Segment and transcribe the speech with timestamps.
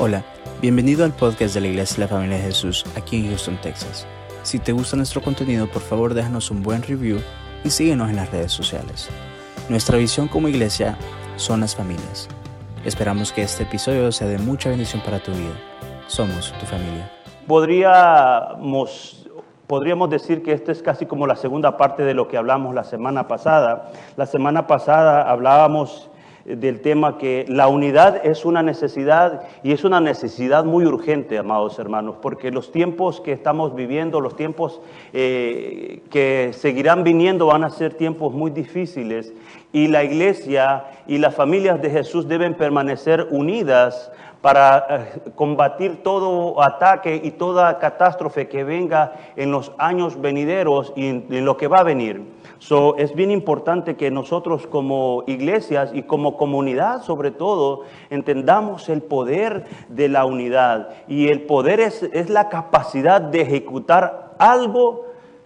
[0.00, 0.22] Hola,
[0.62, 4.06] bienvenido al podcast de la Iglesia de la Familia de Jesús aquí en Houston, Texas.
[4.44, 7.18] Si te gusta nuestro contenido, por favor déjanos un buen review
[7.64, 9.08] y síguenos en las redes sociales.
[9.68, 10.96] Nuestra visión como iglesia
[11.34, 12.28] son las familias.
[12.84, 15.58] Esperamos que este episodio sea de mucha bendición para tu vida.
[16.06, 17.10] Somos tu familia.
[17.48, 19.26] Podríamos,
[19.66, 22.84] podríamos decir que esta es casi como la segunda parte de lo que hablamos la
[22.84, 23.90] semana pasada.
[24.16, 26.08] La semana pasada hablábamos
[26.56, 31.78] del tema que la unidad es una necesidad y es una necesidad muy urgente, amados
[31.78, 34.80] hermanos, porque los tiempos que estamos viviendo, los tiempos
[35.12, 39.32] eh, que seguirán viniendo van a ser tiempos muy difíciles
[39.72, 46.62] y la iglesia y las familias de Jesús deben permanecer unidas para eh, combatir todo
[46.62, 51.80] ataque y toda catástrofe que venga en los años venideros y en lo que va
[51.80, 52.22] a venir.
[52.58, 59.02] So, es bien importante que nosotros como iglesias y como comunidad sobre todo entendamos el
[59.02, 60.88] poder de la unidad.
[61.06, 65.04] Y el poder es, es la capacidad de ejecutar algo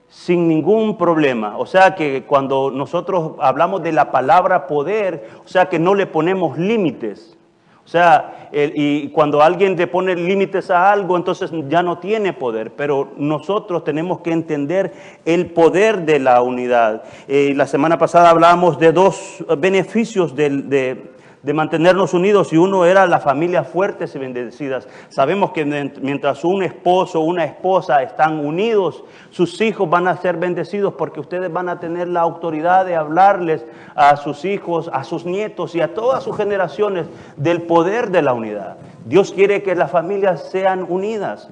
[0.09, 1.59] sin ningún problema.
[1.59, 6.07] O sea que cuando nosotros hablamos de la palabra poder, o sea que no le
[6.07, 7.37] ponemos límites.
[7.85, 12.73] O sea, y cuando alguien le pone límites a algo, entonces ya no tiene poder.
[12.73, 14.93] Pero nosotros tenemos que entender
[15.25, 17.03] el poder de la unidad.
[17.27, 21.12] Eh, la semana pasada hablábamos de dos beneficios del, de,
[21.43, 24.87] de mantenernos unidos y uno era las familias fuertes y bendecidas.
[25.09, 30.37] Sabemos que mientras un esposo o una esposa están unidos, sus hijos van a ser
[30.37, 35.25] bendecidos porque ustedes van a tener la autoridad de hablarles a sus hijos, a sus
[35.25, 38.77] nietos y a todas sus generaciones del poder de la unidad.
[39.05, 41.49] Dios quiere que las familias sean unidas.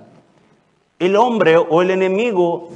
[1.00, 2.68] El hombre o el enemigo,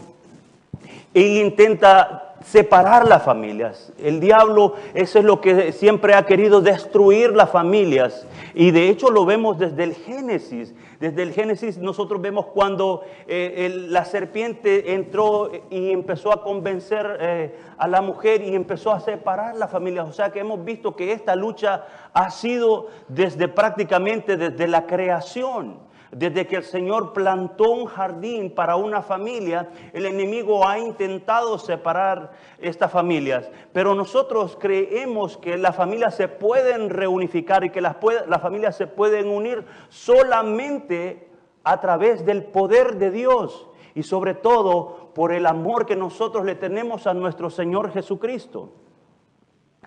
[1.12, 3.92] intenta separar las familias.
[3.98, 8.26] El diablo, eso es lo que siempre ha querido destruir las familias.
[8.54, 10.74] Y de hecho lo vemos desde el Génesis.
[11.00, 17.58] Desde el Génesis nosotros vemos cuando eh, la serpiente entró y empezó a convencer eh,
[17.78, 20.08] a la mujer y empezó a separar las familias.
[20.08, 25.78] O sea que hemos visto que esta lucha ha sido desde prácticamente desde la creación.
[26.14, 32.32] Desde que el Señor plantó un jardín para una familia, el enemigo ha intentado separar
[32.60, 33.50] estas familias.
[33.72, 37.96] Pero nosotros creemos que las familias se pueden reunificar y que las,
[38.28, 41.28] las familias se pueden unir solamente
[41.64, 46.54] a través del poder de Dios y sobre todo por el amor que nosotros le
[46.54, 48.70] tenemos a nuestro Señor Jesucristo.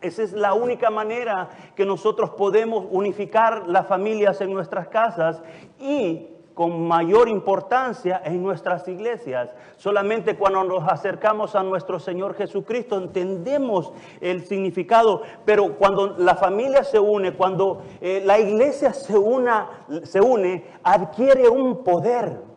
[0.02, 5.42] Esa es la única manera que nosotros podemos unificar las familias en nuestras casas
[5.80, 6.28] y
[6.58, 9.54] con mayor importancia en nuestras iglesias.
[9.76, 16.84] Solamente cuando nos acercamos a nuestro Señor Jesucristo entendemos el significado, pero cuando la familia
[16.84, 22.57] se une, cuando eh, la iglesia se, una, se une, adquiere un poder.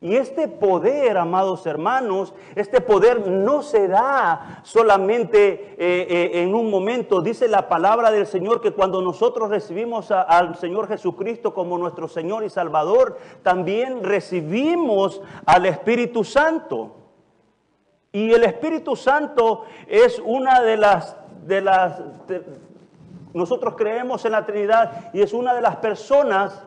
[0.00, 6.70] Y este poder, amados hermanos, este poder no se da solamente eh, eh, en un
[6.70, 7.20] momento.
[7.20, 12.44] Dice la palabra del Señor que cuando nosotros recibimos al Señor Jesucristo como nuestro Señor
[12.44, 16.94] y Salvador, también recibimos al Espíritu Santo.
[18.12, 22.00] Y el Espíritu Santo es una de las, de las,
[23.34, 26.62] nosotros creemos en la Trinidad y es una de las personas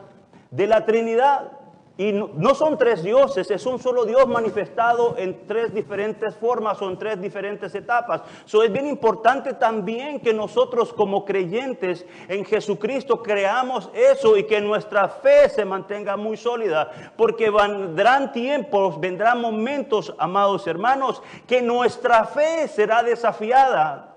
[0.50, 1.61] de la Trinidad.
[1.98, 6.90] Y no, son tres dioses, es un solo Dios manifestado en tres diferentes formas o
[6.90, 8.22] en tres diferentes etapas.
[8.46, 14.62] So, es bien importante también que nosotros como creyentes en Jesucristo creamos eso y que
[14.62, 16.92] nuestra fe se mantenga muy sólida.
[17.18, 24.11] Porque vendrán tiempos, vendrán momentos, amados hermanos, que nuestra fe será desafiada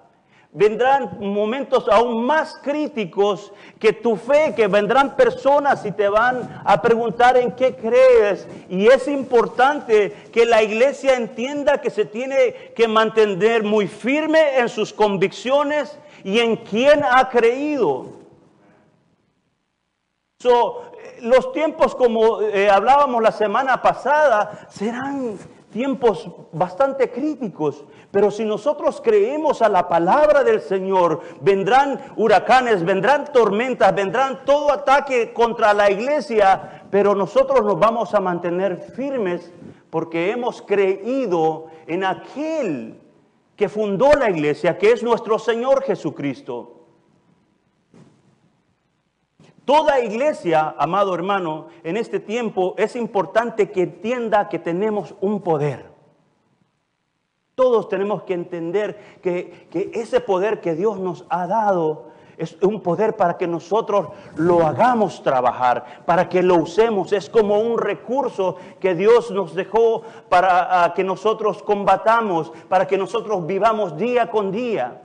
[0.55, 6.81] vendrán momentos aún más críticos que tu fe, que vendrán personas y te van a
[6.81, 8.47] preguntar en qué crees.
[8.71, 14.69] Y es importante que la iglesia entienda que se tiene que mantener muy firme en
[14.69, 18.07] sus convicciones y en quién ha creído.
[20.39, 25.37] So, los tiempos, como eh, hablábamos la semana pasada, serán
[25.75, 33.25] tiempos bastante críticos, pero si nosotros creemos a la palabra del Señor, vendrán huracanes, vendrán
[33.33, 39.53] tormentas, vendrán todo ataque contra la iglesia, pero nosotros nos vamos a mantener firmes
[39.91, 43.01] porque hemos creído en aquel
[43.57, 46.84] que fundó la iglesia, que es nuestro Señor Jesucristo.
[49.65, 55.87] Toda iglesia, amado hermano, en este tiempo es importante que entienda que tenemos un poder.
[57.55, 63.15] Todos tenemos que entender que, ese poder que Dios nos ha dado Es un poder
[63.15, 67.13] para que nosotros lo hagamos trabajar, para que lo usemos.
[67.13, 73.47] Es como un recurso que Dios nos dejó para que nosotros combatamos, para que nosotros
[73.47, 75.01] vivamos día con día.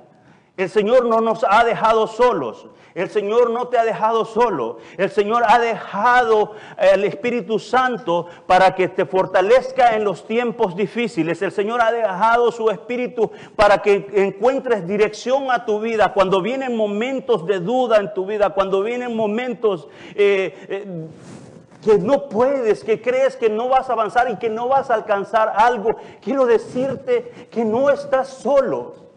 [0.59, 2.67] El Señor no nos ha dejado solos.
[2.93, 4.79] El Señor no te ha dejado solo.
[4.97, 11.41] El Señor ha dejado el Espíritu Santo para que te fortalezca en los tiempos difíciles.
[11.41, 16.11] El Señor ha dejado su Espíritu para que encuentres dirección a tu vida.
[16.11, 19.87] Cuando vienen momentos de duda en tu vida, cuando vienen momentos...
[20.13, 21.07] Eh, eh,
[21.81, 24.95] que no puedes, que crees que no vas a avanzar y que no vas a
[24.95, 25.95] alcanzar algo.
[26.21, 29.08] Quiero decirte que no estás solo.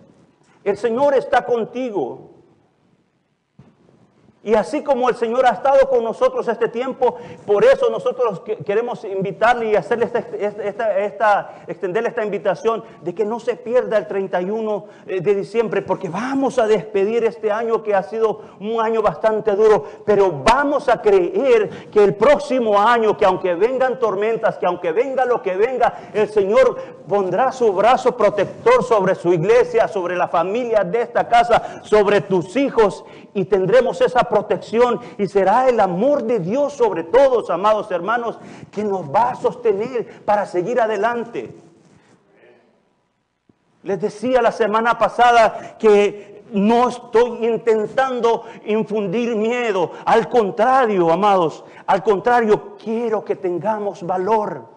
[0.64, 2.31] El Señor está contigo.
[4.44, 7.16] Y así como el Señor ha estado con nosotros este tiempo,
[7.46, 13.38] por eso nosotros queremos invitarle y hacerle esta, esta, extenderle esta invitación de que no
[13.38, 18.02] se pierda el 31 eh, de diciembre, porque vamos a despedir este año que ha
[18.02, 23.54] sido un año bastante duro, pero vamos a creer que el próximo año, que aunque
[23.54, 29.14] vengan tormentas, que aunque venga lo que venga, el Señor pondrá su brazo protector sobre
[29.14, 33.04] su iglesia, sobre la familia de esta casa, sobre tus hijos
[33.34, 38.38] y tendremos esa protección y será el amor de Dios sobre todos, amados hermanos,
[38.70, 41.54] que nos va a sostener para seguir adelante.
[43.82, 49.92] Les decía la semana pasada que no estoy intentando infundir miedo.
[50.04, 54.71] Al contrario, amados, al contrario, quiero que tengamos valor.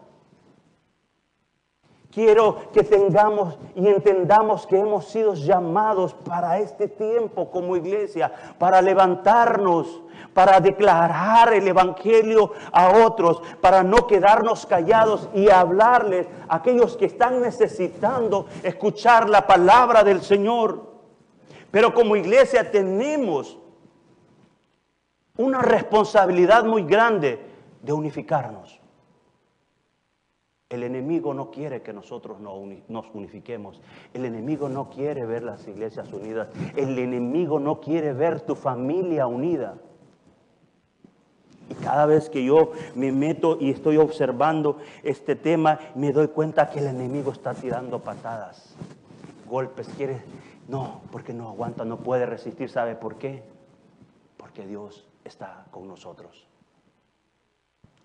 [2.15, 8.81] Quiero que tengamos y entendamos que hemos sido llamados para este tiempo como iglesia, para
[8.81, 10.01] levantarnos,
[10.33, 17.07] para declarar el Evangelio a otros, para no quedarnos callados y hablarles a aquellos que
[17.07, 20.93] están necesitando escuchar la palabra del Señor.
[21.69, 23.59] Pero como iglesia tenemos
[25.35, 27.45] una responsabilidad muy grande
[27.81, 28.84] de unificarnos.
[30.75, 33.79] El enemigo no quiere que nosotros nos unifiquemos.
[34.13, 36.49] El enemigo no quiere ver las iglesias unidas.
[36.75, 39.77] El enemigo no quiere ver tu familia unida.
[41.69, 46.69] Y cada vez que yo me meto y estoy observando este tema, me doy cuenta
[46.69, 48.75] que el enemigo está tirando patadas,
[49.49, 50.21] golpes, quiere...
[50.67, 52.69] No, porque no aguanta, no puede resistir.
[52.69, 53.43] ¿Sabe por qué?
[54.35, 56.47] Porque Dios está con nosotros.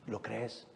[0.07, 0.69] ¿Lo crees?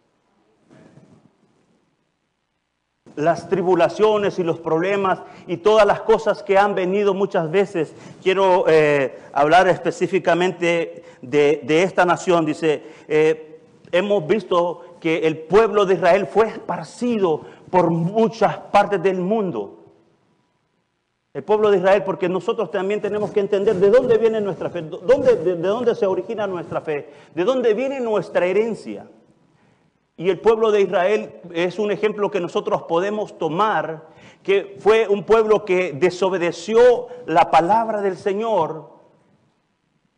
[3.16, 7.94] Las tribulaciones y los problemas y todas las cosas que han venido muchas veces.
[8.22, 12.44] Quiero eh, hablar específicamente de, esta nación.
[12.44, 13.60] Dice, eh,
[13.92, 19.80] hemos visto que el pueblo de Israel fue esparcido por muchas partes del mundo.
[21.32, 24.82] El pueblo de Israel, porque nosotros también tenemos que entender de dónde viene nuestra fe,
[24.82, 29.08] dónde, de dónde se origina nuestra fe, de dónde viene nuestra herencia.
[30.16, 34.08] Y el pueblo de Israel es un ejemplo que nosotros podemos tomar,
[34.42, 38.90] que fue un pueblo que desobedeció la palabra del Señor.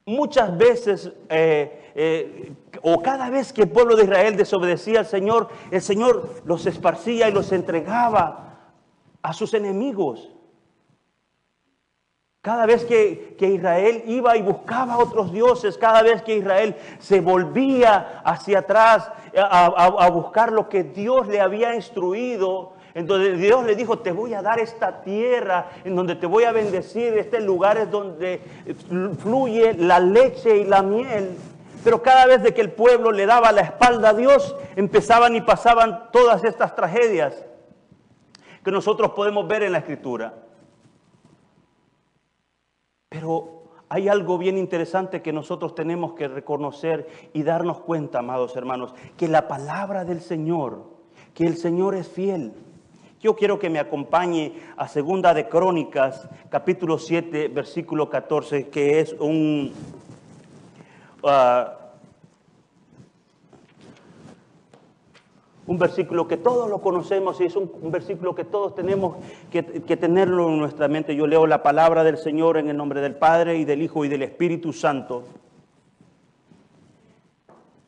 [0.05, 2.53] Muchas veces, eh, eh,
[2.83, 7.29] o cada vez que el pueblo de Israel desobedecía al Señor, el Señor los esparcía
[7.29, 8.59] y los entregaba
[9.23, 10.36] a sus enemigos.
[12.47, 18.23] Cada vez que, Israel iba y buscaba otros dioses, cada vez que Israel se volvía
[18.25, 24.13] hacia atrás a, buscar lo que Dios le había instruido, entonces Dios le dijo, te
[24.13, 28.41] voy a dar esta tierra en donde te voy a bendecir, este lugar es donde
[29.19, 31.37] fluye la leche y la miel.
[31.83, 35.41] Pero cada vez de que el pueblo le daba la espalda a Dios, empezaban y
[35.41, 37.45] pasaban todas estas tragedias
[38.65, 40.46] que nosotros podemos ver en la escritura.
[43.09, 48.95] Pero hay algo bien interesante que nosotros tenemos que reconocer y darnos cuenta, amados hermanos,
[49.17, 50.85] que la palabra del Señor,
[51.33, 52.53] que el Señor es fiel.
[53.21, 59.13] Yo quiero que me acompañe a Segunda de Crónicas, capítulo 7, versículo 14, que es
[59.21, 59.73] un...
[61.23, 61.86] Ah,
[65.67, 69.17] un versículo que todos lo conocemos y es un, versículo que todos tenemos
[69.51, 71.17] que, tenerlo en nuestra mente.
[71.17, 74.09] Yo leo la palabra del Señor en el nombre del Padre y del Hijo y
[74.09, 75.25] del Espíritu Santo.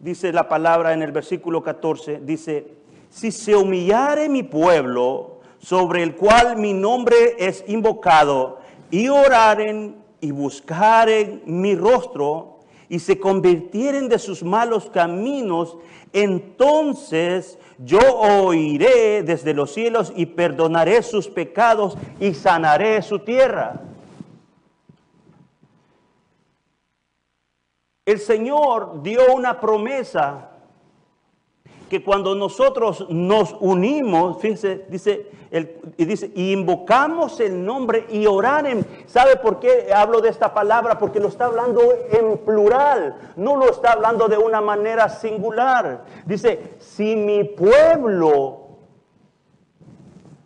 [0.01, 2.67] Dice la palabra en el versículo 14, dice,
[3.11, 8.59] si se humillare mi pueblo, sobre el cual mi nombre es invocado,
[8.91, 12.59] y oraren y buscaren mi rostro,
[12.89, 15.77] y se convirtieren de sus malos caminos,
[16.13, 23.81] entonces yo oiré desde los cielos y perdonaré sus pecados y sanaré su tierra.
[28.05, 30.51] El Señor dio una promesa
[31.89, 35.31] que cuando nosotros nos unimos, fíjese, dice,
[35.97, 38.87] y dice, invocamos el nombre y oraren.
[39.07, 40.99] ¿Sabe por qué hablo de esta palabra?
[40.99, 41.81] Porque lo está hablando
[42.11, 46.05] en plural, no lo está hablando de una manera singular.
[46.27, 48.69] Dice, si mi pueblo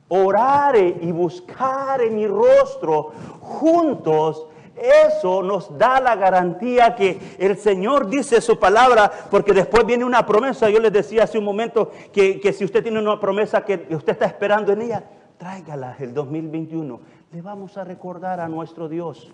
[0.08, 4.46] orare y buscare mi rostro juntos,
[4.82, 10.26] eso nos da la garantía que el Señor dice su palabra, porque después viene una
[10.26, 10.68] promesa.
[10.70, 14.12] Yo les decía hace un momento que, que si usted tiene una promesa que usted
[14.12, 15.04] está esperando en ella,
[15.38, 17.00] tráigala el 2021.
[17.32, 19.32] Le vamos a recordar a nuestro Dios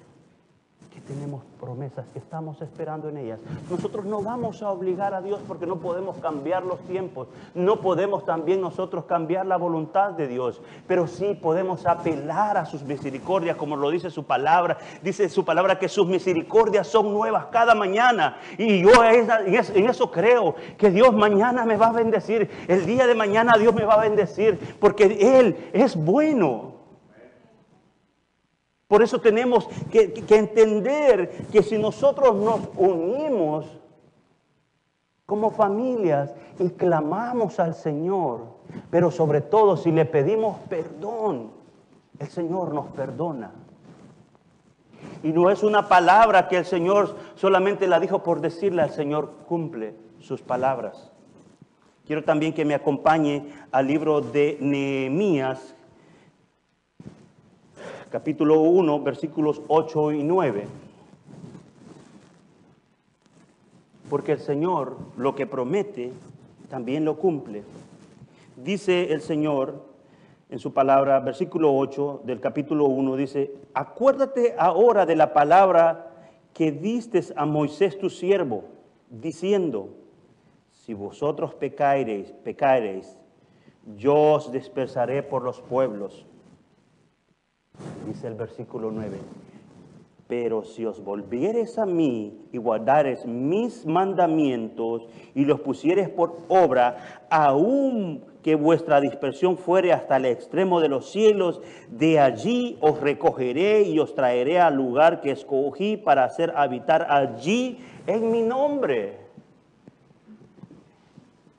[1.01, 3.41] tenemos promesas que estamos esperando en ellas.
[3.71, 8.25] Nosotros no vamos a obligar a Dios porque no podemos cambiar los tiempos, no podemos
[8.25, 13.77] también nosotros cambiar la voluntad de Dios, pero sí podemos apelar a sus misericordias, como
[13.77, 14.79] lo dice su palabra.
[15.03, 18.39] Dice su palabra que sus misericordias son nuevas cada mañana.
[18.57, 23.15] Y yo en eso creo, que Dios mañana me va a bendecir, el día de
[23.15, 26.78] mañana Dios me va a bendecir, porque Él es bueno.
[28.89, 33.67] Por eso tenemos que, entender que si nosotros nos unimos
[35.27, 38.47] como familias y clamamos al Señor,
[38.91, 41.51] pero sobre todo si le pedimos perdón,
[42.19, 43.53] el Señor nos perdona.
[45.23, 49.33] Y no es una palabra que el Señor solamente la dijo por decirle al Señor,
[49.47, 51.13] cumple sus palabras.
[52.07, 55.75] Quiero también que me acompañe al libro de Nehemías,
[58.11, 60.65] capítulo 1, versículos 8 y 9.
[64.09, 66.13] Porque el Señor lo que promete
[66.71, 67.63] también lo cumple.
[68.57, 69.85] Dice el Señor
[70.51, 76.11] en su palabra, versículo 8 del capítulo 1, dice, acuérdate ahora de la palabra
[76.55, 78.65] que distes a Moisés tu siervo,
[79.11, 79.91] diciendo,
[80.73, 83.19] si vosotros pecareis, pecareis,
[83.97, 86.27] yo os dispersaré por los pueblos
[88.07, 89.19] dice el versículo 9.
[90.27, 97.25] Pero si os volvieres a mí y guardares mis mandamientos y los pusieres por obra,
[97.31, 103.83] aun que vuestra dispersión fuere hasta el extremo de los cielos, de allí os recogeré
[103.83, 109.19] y os traeré al lugar que escogí para hacer habitar allí en mi nombre.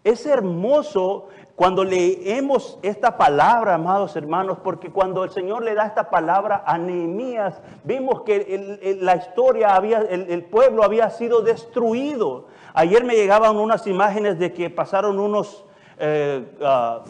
[0.04, 1.28] Es hermoso
[1.60, 6.78] cuando leemos esta palabra, amados hermanos, porque cuando el Señor le da esta palabra a
[6.78, 12.48] Nehemías, vimos que la historia había, el, pueblo había sido destruido.
[12.74, 15.66] Ayer me llegaban unas imágenes de que pasaron unos
[15.98, 17.04] eh, ah,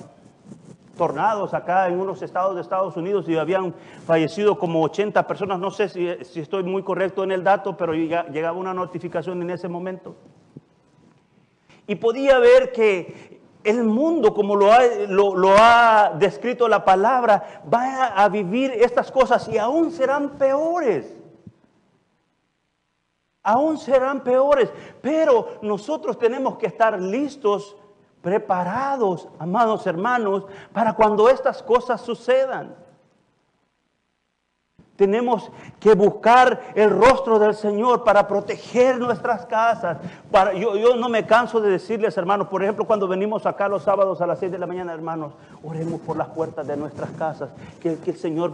[0.97, 3.75] tornados acá en unos estados de Estados Unidos y habían
[4.07, 5.59] fallecido como 80 personas.
[5.59, 9.51] No sé si, si estoy muy correcto en el dato, pero llegaba una notificación en
[9.51, 10.15] ese momento.
[11.85, 13.38] Y podía ver que
[13.69, 19.91] el mundo, como lo ha, descrito la palabra, va a vivir estas cosas y aún
[19.91, 21.15] serán peores.
[23.43, 24.71] Aún serán peores.
[25.01, 27.75] Pero nosotros tenemos que estar listos,
[28.21, 32.75] preparados, amados hermanos, para cuando estas cosas sucedan.
[34.99, 39.97] Tenemos que buscar el rostro del Señor para proteger nuestras casas.
[40.57, 44.27] Yo, no me canso de decirles, hermanos, por ejemplo, cuando venimos acá los sábados a
[44.27, 45.31] las 6 de la mañana, hermanos,
[45.63, 47.49] oremos por las puertas de nuestras casas.
[47.81, 48.51] Que, que el Señor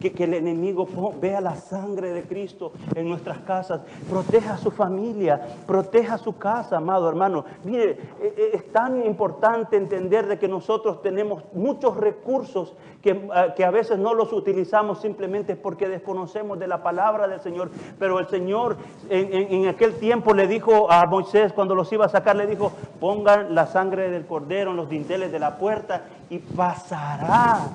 [0.00, 0.88] que, el enemigo
[1.20, 6.78] vea la sangre de Cristo en nuestras casas, proteja a su familia, proteja su casa,
[6.78, 7.44] amado hermano.
[7.64, 13.64] Mire, e, e, es tan importante entender de que nosotros tenemos muchos recursos que, que
[13.64, 18.26] a veces no los utilizamos simplemente porque desconocemos de la palabra del Señor, pero el
[18.28, 18.76] Señor
[19.08, 22.72] en, en aquel tiempo le dijo a Moisés cuando los iba a sacar, le dijo,
[22.98, 27.68] pongan la sangre del cordero en los dinteles de la puerta y pasará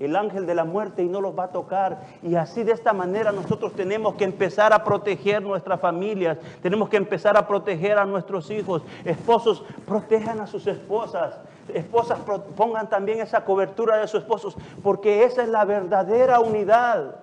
[0.00, 2.00] el ángel de la muerte y no los va a tocar.
[2.22, 6.96] Y así de esta manera nosotros tenemos que empezar a proteger nuestras familias, tenemos que
[6.96, 8.82] empezar a proteger a nuestros hijos.
[9.04, 11.38] Esposos, protejan a sus esposas.
[11.72, 12.18] Esposas,
[12.56, 17.16] pongan también esa cobertura de sus esposos, porque esa es la verdadera unidad.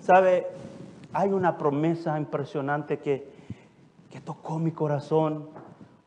[0.00, 0.48] ¿Sabe?
[1.12, 3.30] Hay una promesa impresionante que,
[4.10, 5.50] que tocó mi corazón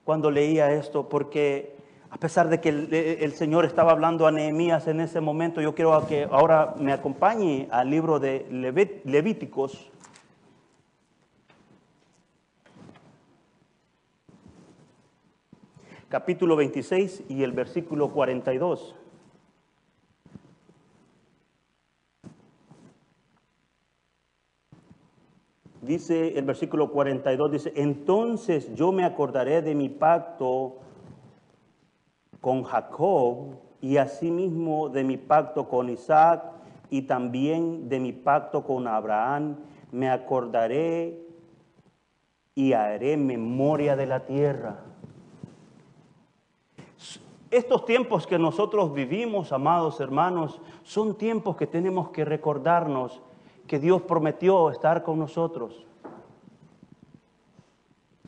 [0.06, 1.76] cuando leía esto, porque
[2.12, 6.08] a pesar de que el, Señor estaba hablando a Nehemías en ese momento, yo quiero
[6.08, 8.46] que ahora me acompañe al libro de
[9.04, 9.92] Levíticos.
[16.08, 18.96] Capítulo 26 y el versículo 42.
[25.86, 30.78] Dice el versículo 42, dice, entonces yo me acordaré de mi pacto
[32.42, 36.44] con Jacob y asimismo de mi pacto con Isaac
[36.90, 39.58] y también de mi pacto con Abraham.
[39.92, 41.24] Me acordaré
[42.56, 44.80] y haré memoria de la tierra.
[47.52, 53.22] Estos tiempos que nosotros vivimos, amados hermanos, son tiempos que tenemos que recordarnos
[53.68, 55.86] que Dios prometió estar con nosotros.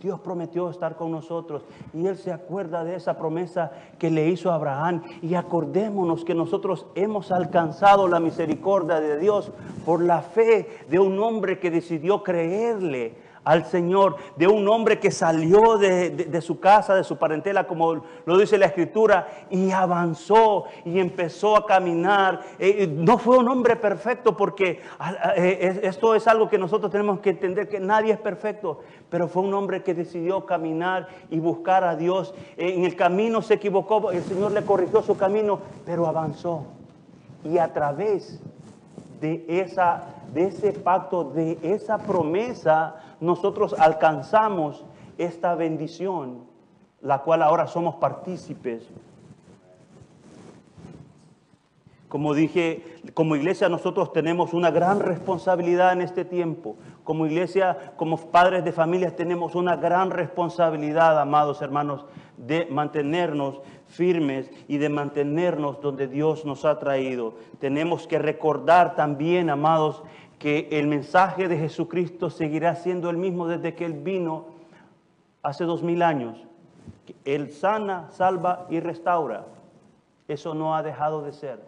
[0.02, 1.64] Dios prometió estar con nosotros
[1.94, 5.02] y Él se acuerda de esa promesa que le hizo a Abraham.
[5.22, 9.52] Y acordémonos que nosotros hemos alcanzado la misericordia de Dios
[9.86, 13.16] por la fe de un hombre que decidió creerle
[13.48, 18.38] al Señor, de un hombre que salió de, su casa, de su parentela, como lo
[18.38, 22.42] dice la Escritura, y avanzó y empezó a caminar.
[22.60, 24.82] Eh, eh, no fue un hombre perfecto porque
[25.38, 29.44] eh, esto es algo que nosotros tenemos que entender, que nadie es perfecto, pero fue
[29.44, 32.36] un hombre que decidió caminar y buscar a Dios.
[32.58, 36.66] En el camino se equivocó, el Señor le corrigió su camino, pero avanzó.
[37.46, 38.57] Y a través de,
[39.22, 44.86] esa, de ese pacto, de esa promesa, nosotros alcanzamos
[45.18, 46.46] esta bendición,
[47.02, 48.88] la cual ahora somos partícipes.
[52.08, 52.84] Como dije,
[53.14, 56.78] como iglesia nosotros tenemos una gran responsabilidad en este tiempo.
[57.04, 62.06] Como iglesia, como padres de familias tenemos una gran responsabilidad, amados hermanos,
[62.38, 67.34] de mantenernos firmes y de mantenernos donde Dios nos ha traído.
[67.60, 70.04] Tenemos que recordar también, amados,
[70.40, 74.46] que el mensaje de Jesucristo seguirá siendo el mismo desde que Él vino
[75.42, 76.38] hace dos mil años.
[77.26, 79.46] Él sana, salva y restaura.
[80.28, 81.60] Eso no ha dejado de ser.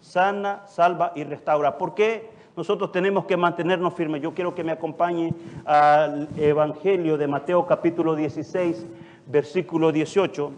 [0.00, 1.76] Sana, salva y restaura.
[1.76, 4.22] ¿Por qué nosotros tenemos que mantenernos firmes?
[4.22, 5.34] Yo quiero que me acompañe
[5.64, 8.86] al Evangelio de Mateo capítulo 16,
[9.26, 10.52] versículo 18.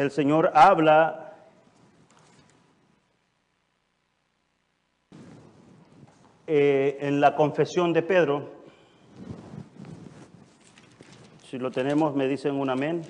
[0.00, 1.34] El Señor habla
[6.46, 8.48] eh, en la confesión de Pedro.
[11.50, 13.02] Si lo tenemos, me dicen un amén.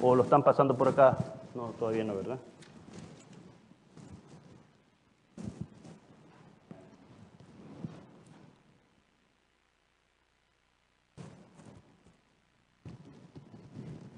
[0.00, 1.18] ¿O lo están pasando por acá?
[1.56, 2.38] No, todavía no, ¿verdad?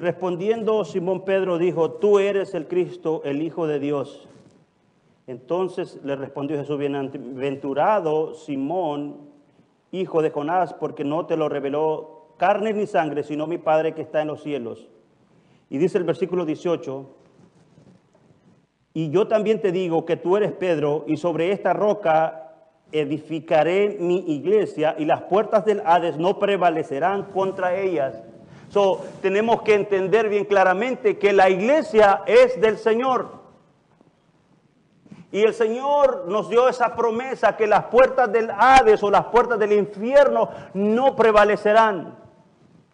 [0.00, 4.26] Respondiendo Simón Pedro dijo, tú eres el Cristo, el Hijo de Dios.
[5.26, 9.18] Entonces le respondió Jesús, bienaventurado Simón,
[9.92, 14.00] hijo de Jonás, porque no te lo reveló carne ni sangre, sino mi Padre que
[14.00, 14.88] está en los cielos.
[15.68, 17.06] Y dice el versículo 18,
[18.94, 22.54] y yo también te digo que tú eres Pedro, y sobre esta roca
[22.90, 28.24] edificaré mi iglesia, y las puertas del Hades no prevalecerán contra ellas.
[28.70, 33.40] So, tenemos que entender bien claramente que la iglesia es del Señor.
[35.32, 39.58] Y el Señor nos dio esa promesa que las puertas del Hades o las puertas
[39.58, 42.16] del infierno no prevalecerán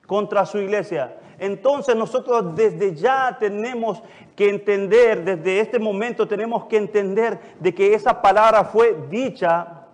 [0.07, 1.17] contra su iglesia.
[1.39, 4.03] Entonces nosotros desde ya tenemos
[4.35, 9.85] que entender, desde este momento tenemos que entender de que esa palabra fue dicha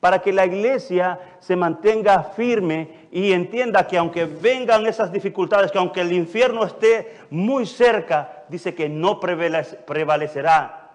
[0.00, 5.78] para que la iglesia se mantenga firme y entienda que aunque vengan esas dificultades, que
[5.78, 10.90] aunque el infierno esté muy cerca, dice que no prevalecerá.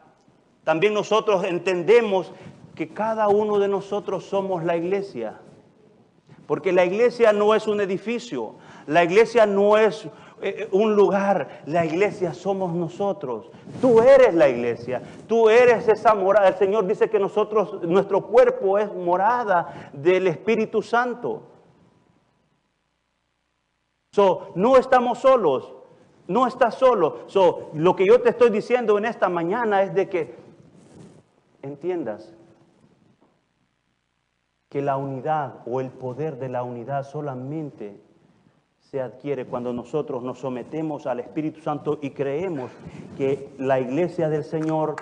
[0.64, 2.32] También nosotros entendemos
[2.74, 5.40] que cada uno de nosotros somos la iglesia,
[6.48, 8.56] porque la iglesia no es un edificio,
[8.88, 10.08] la iglesia no es
[10.42, 11.62] eh, un lugar.
[11.66, 13.50] La iglesia somos nosotros.
[13.82, 15.02] Tú eres la iglesia.
[15.28, 16.50] Tú eres esa morada.
[16.50, 21.55] El Señor dice que nosotros, nuestro cuerpo es morada del Espíritu Santo.
[24.16, 25.74] So, no estamos solos.
[26.30, 27.26] No estás solo.
[27.28, 30.36] So, lo que yo te estoy diciendo en esta mañana es de que
[31.62, 32.34] entiendas
[34.70, 37.98] que la unidad o el poder de la unidad solamente
[38.80, 42.72] se adquiere cuando nosotros nos sometemos al Espíritu Santo y creemos
[43.18, 44.96] que la iglesia del Señor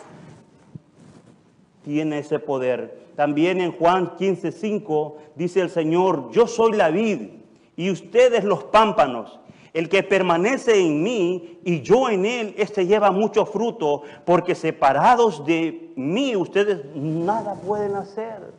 [1.84, 3.10] tiene ese poder.
[3.16, 7.43] También en Juan 15:5 dice el Señor, yo soy la vid
[7.76, 9.40] y ustedes los pámpanos.
[9.74, 15.44] El que permanece en mí y yo en él, este lleva mucho fruto, porque separados
[15.46, 18.54] de mí ustedes nada pueden hacer.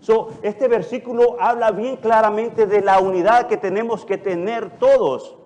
[0.00, 5.36] So, este versículo habla bien claramente de la unidad que tenemos que tener todos.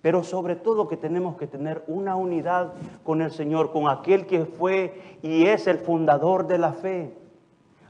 [0.00, 4.44] Pero sobre todo que tenemos que tener una unidad con el Señor, con aquel que
[4.44, 7.16] fue y es el fundador de la fe,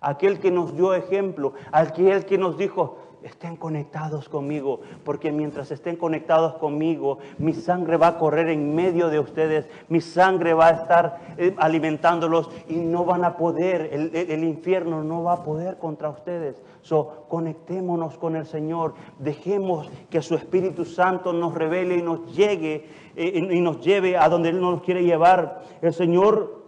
[0.00, 5.96] aquel que nos dio ejemplo, aquel que nos dijo, estén conectados conmigo, porque mientras estén
[5.96, 10.70] conectados conmigo, mi sangre va a correr en medio de ustedes, mi sangre va a
[10.70, 16.10] estar eh, alimentándolos y no van a poder, el, infierno no va a poder contra
[16.10, 16.62] ustedes.
[16.82, 22.88] So, conectémonos con el Señor, dejemos que su Espíritu Santo nos revele y nos llegue
[23.16, 25.62] eh, y nos lleve a donde Él nos quiere llevar.
[25.80, 26.62] El Señor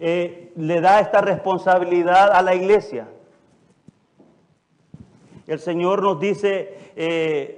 [0.00, 3.08] eh, le da esta responsabilidad a la iglesia.
[5.46, 7.56] El Señor nos dice, eh,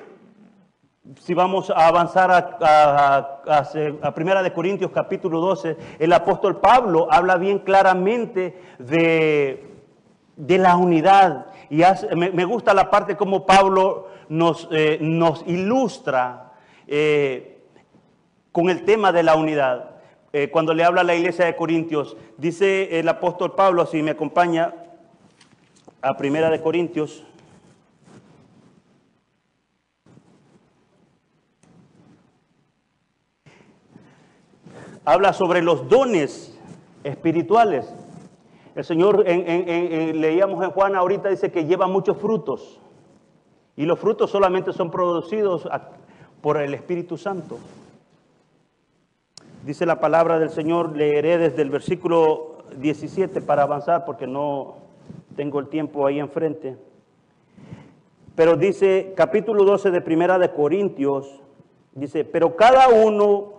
[1.20, 7.60] si vamos a avanzar a, Primera de Corintios capítulo 12, el apóstol Pablo habla bien
[7.60, 9.64] claramente de,
[10.36, 11.46] la unidad.
[11.70, 11.82] Y
[12.16, 16.54] me, gusta la parte como Pablo nos, eh, nos ilustra
[16.88, 17.60] eh,
[18.50, 19.90] con el tema de la unidad.
[20.50, 24.74] cuando le habla a la iglesia de Corintios, dice el apóstol Pablo, si me acompaña
[26.02, 27.24] a Primera de Corintios,
[35.06, 36.58] habla sobre los dones
[37.04, 37.90] espirituales.
[38.74, 42.78] El Señor, leíamos en Juan ahorita, dice que lleva muchos frutos.
[43.76, 45.66] Y los frutos solamente son producidos
[46.42, 47.58] por el Espíritu Santo.
[49.64, 54.74] Dice la palabra del Señor, leeré desde el versículo 17 para avanzar porque no
[55.36, 56.76] tengo el tiempo ahí enfrente.
[58.34, 61.40] Pero dice capítulo 12 de Primera de Corintios,
[61.94, 63.55] dice, pero cada uno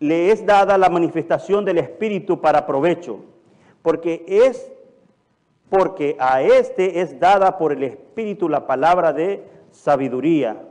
[0.00, 3.20] le es dada la manifestación del Espíritu para provecho,
[3.82, 4.70] porque es
[5.70, 10.62] porque a éste es dada por el Espíritu la palabra de sabiduría,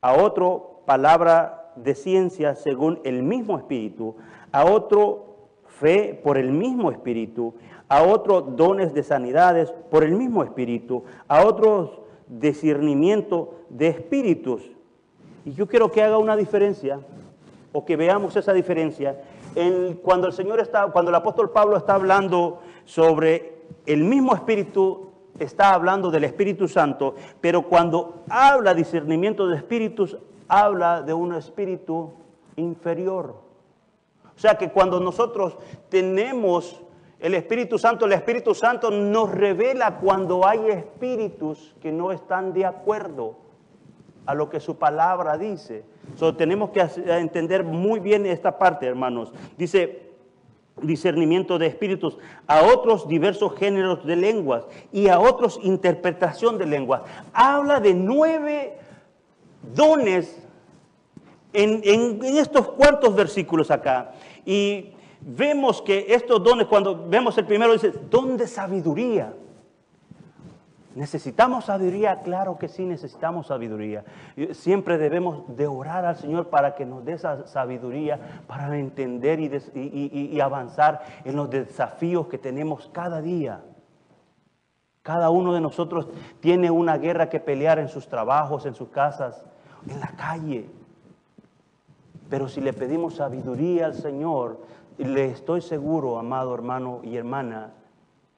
[0.00, 4.16] a otro palabra de ciencia según el mismo Espíritu,
[4.50, 7.54] a otro fe por el mismo Espíritu,
[7.88, 14.62] a otro dones de sanidades por el mismo Espíritu, a otros discernimiento de espíritus.
[15.44, 17.00] Y yo quiero que haga una diferencia
[17.72, 19.20] o que veamos esa diferencia
[19.54, 25.10] en cuando el Señor está, cuando el apóstol Pablo está hablando sobre el mismo espíritu,
[25.38, 30.16] está hablando del Espíritu Santo, pero cuando habla discernimiento de espíritus,
[30.48, 32.12] habla de un espíritu
[32.56, 33.34] inferior.
[34.36, 35.56] O sea que cuando nosotros
[35.88, 36.80] tenemos
[37.18, 42.64] el Espíritu Santo, el Espíritu Santo nos revela cuando hay espíritus que no están de
[42.64, 43.36] acuerdo
[44.26, 45.84] a lo que su palabra dice.
[46.16, 49.32] So, tenemos que entender muy bien esta parte, hermanos.
[49.56, 50.08] Dice
[50.82, 57.02] discernimiento de espíritus, a otros diversos géneros de lenguas y a otros interpretación de lenguas.
[57.32, 58.78] Habla de nueve
[59.74, 60.40] dones
[61.52, 64.12] en, en estos cuantos versículos acá.
[64.44, 69.34] Y vemos que estos dones, cuando vemos el primero, dice, don de sabiduría.
[70.98, 72.22] ¿Necesitamos sabiduría?
[72.22, 74.04] Claro que sí, necesitamos sabiduría.
[74.50, 80.40] Siempre debemos de orar al Señor para que nos dé esa sabiduría, para entender y,
[80.40, 83.60] avanzar en los desafíos que tenemos cada día.
[85.02, 86.08] Cada uno de nosotros
[86.40, 89.46] tiene una guerra que pelear en sus trabajos, en sus casas,
[89.88, 90.68] en la calle.
[92.28, 94.58] Pero si le pedimos sabiduría al Señor,
[94.96, 97.70] le estoy seguro, amado hermano y hermana,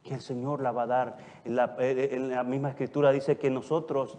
[0.02, 1.16] que el Señor la va a dar.
[1.44, 4.18] En la, eh, en la, misma escritura dice que nosotros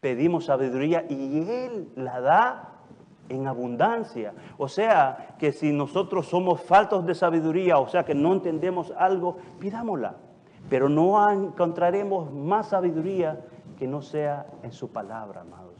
[0.00, 2.68] pedimos sabiduría y Él la da
[3.28, 4.34] en abundancia.
[4.58, 9.36] O sea, que si nosotros somos faltos de sabiduría, o sea, que no entendemos algo,
[9.58, 10.16] pidámosla.
[10.68, 13.40] Pero no encontraremos más sabiduría
[13.78, 15.71] que no sea en su palabra, amados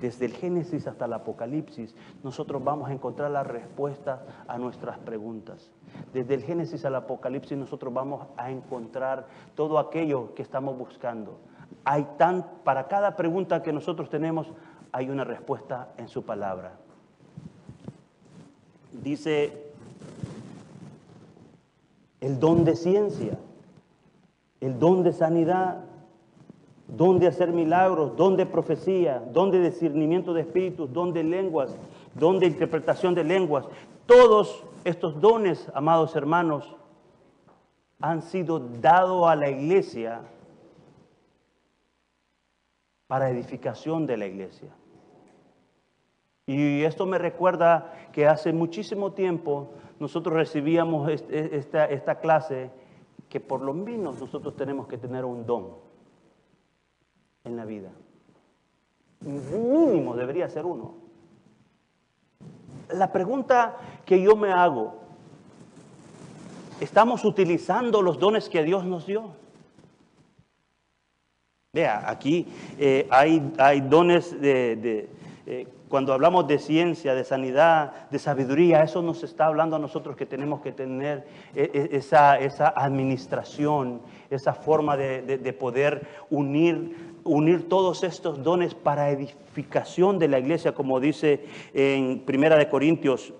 [0.00, 5.70] desde el Génesis hasta el Apocalipsis, nosotros vamos a encontrar la respuesta a nuestras preguntas.
[6.12, 11.38] Desde el Génesis al Apocalipsis nosotros vamos a encontrar todo aquello que estamos buscando.
[11.84, 14.46] Hay tan, para cada pregunta que nosotros tenemos,
[14.92, 16.72] hay una respuesta en su palabra.
[18.92, 19.68] Dice
[22.20, 23.38] el don de ciencia,
[24.60, 25.84] el don de sanidad,
[26.88, 31.76] don de hacer milagros, don de profecía, don de discernimiento de espíritus, don de lenguas,
[32.14, 33.68] don de interpretación de lenguas.
[34.06, 36.74] Todos estos dones, amados hermanos,
[38.00, 40.22] han sido dados a la iglesia
[43.06, 44.70] para edificación de la iglesia.
[46.46, 49.68] Y esto me recuerda que hace muchísimo tiempo
[50.00, 52.70] nosotros recibíamos esta, esta clase
[53.28, 55.87] que por lo menos nosotros tenemos que tener un don
[57.48, 57.90] en la vida.
[59.20, 60.94] Mínimo debería ser uno.
[62.90, 65.00] La pregunta que yo me hago,
[66.80, 69.32] ¿estamos utilizando los dones que Dios nos dio?
[71.72, 72.46] Vea, aquí
[72.78, 75.10] eh, hay, hay, dones de,
[75.46, 80.16] eh, cuando hablamos de ciencia, de sanidad, de sabiduría, eso nos está hablando a nosotros
[80.16, 87.68] que tenemos que tener eh, esa, esa administración, esa forma de, de, poder unir, unir
[87.68, 93.32] todos estos dones para edificación de la iglesia, como dice en Primera de Corintios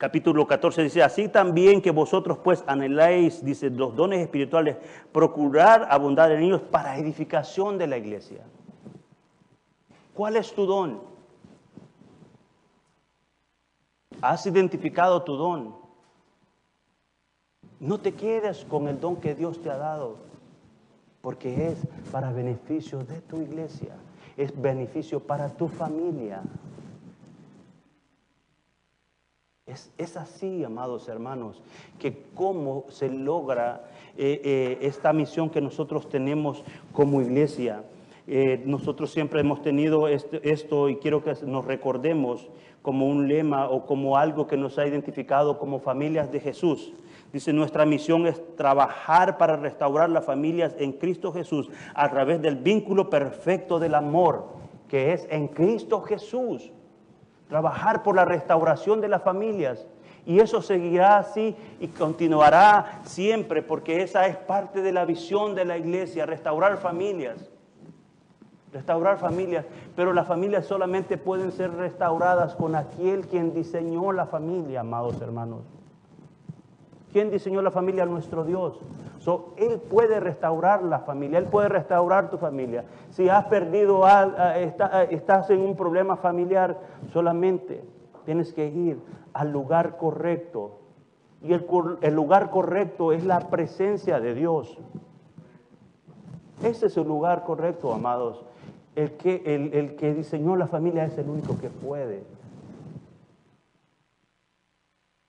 [0.00, 4.78] capítulo 14 dice, así también que vosotros pues anheláis, dice, los dones espirituales,
[5.12, 8.40] procurar abundar en ellos para edificación de la iglesia.
[10.14, 11.02] ¿Cuál es tu don?
[14.22, 15.76] ¿Has identificado tu don?
[17.78, 20.16] No te quedes con el don que Dios te ha dado,
[21.20, 23.94] porque es para beneficio de tu iglesia,
[24.36, 26.42] es beneficio para tu familia.
[29.98, 31.62] Es, así, amados hermanos,
[32.00, 33.84] que cómo se logra
[34.16, 37.84] eh, eh, esta misión que nosotros tenemos como iglesia.
[38.26, 42.48] Eh, nosotros siempre hemos tenido este, esto y quiero que nos recordemos
[42.82, 46.92] como un lema o como algo que nos ha identificado como familias de Jesús.
[47.32, 52.56] Dice, nuestra misión es trabajar para restaurar las familias en Cristo Jesús a través del
[52.56, 56.72] vínculo perfecto del amor que es en Cristo Jesús
[57.48, 59.86] trabajar por la restauración de las familias.
[60.26, 65.64] Y eso seguirá así y continuará siempre, porque esa es parte de la visión de
[65.64, 67.50] la iglesia, restaurar familias.
[68.72, 69.64] Restaurar familias,
[69.96, 75.79] pero las familias solamente pueden ser restauradas con aquel quien diseñó la familia, amados hermanos.
[77.12, 78.06] ¿Quién diseñó la familia?
[78.06, 78.78] Nuestro Dios.
[79.18, 82.84] So, él puede restaurar la familia, Él puede restaurar tu familia.
[83.10, 84.04] Si has perdido,
[85.10, 86.78] estás en un problema familiar,
[87.12, 87.84] solamente
[88.24, 88.98] tienes que ir
[89.34, 90.78] al lugar correcto.
[91.42, 91.66] Y el,
[92.14, 94.78] lugar correcto es la presencia de Dios.
[96.62, 98.44] Ese es el lugar correcto, amados.
[98.94, 102.24] El que diseñó la familia es el único que puede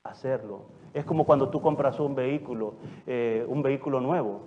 [0.04, 0.81] hacerlo.
[0.94, 2.74] Es como cuando tú compras un vehículo,
[3.08, 4.42] eh, un vehículo nuevo.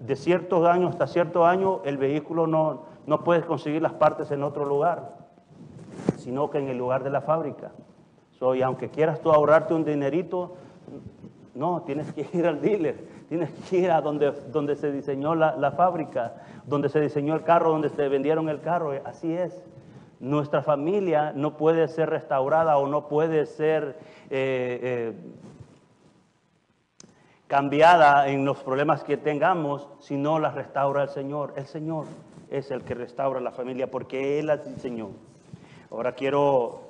[0.00, 4.42] De ciertos años hasta cierto año el vehículo no, no puedes conseguir las partes en
[4.42, 5.16] otro lugar,
[6.18, 7.70] sino que en el lugar de la fábrica.
[8.54, 10.56] y aunque quieras tú ahorrarte un dinerito,
[11.54, 15.56] no, tienes que ir al dealer, tienes que ir a donde, donde se diseñó la,
[15.56, 16.34] la fábrica,
[16.66, 18.92] donde se diseñó el carro, donde se vendieron el carro.
[19.04, 19.64] Así es.
[20.18, 23.98] Nuestra familia no puede ser restaurada o no puede ser
[24.30, 25.12] eh, eh,
[27.46, 31.52] cambiada en los problemas que tengamos si no la restaura el Señor.
[31.56, 32.06] El Señor
[32.50, 35.10] es el que restaura la familia porque Él la diseñó.
[35.90, 36.80] Ahora quiero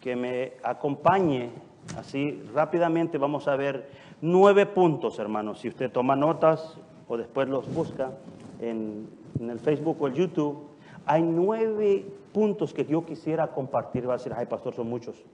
[0.00, 1.50] que me acompañe
[1.98, 3.18] así rápidamente.
[3.18, 3.90] Vamos a ver
[4.22, 5.60] nueve puntos, hermanos.
[5.60, 8.12] Si usted toma notas o después los busca
[8.60, 9.08] en,
[9.38, 10.68] en el Facebook o el YouTube,
[11.04, 14.08] hay nueve puntos que yo quisiera compartir.
[14.08, 15.24] Va a decir, ay, pastor, son muchos,